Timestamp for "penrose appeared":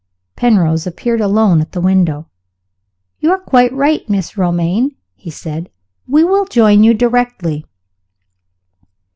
0.35-1.21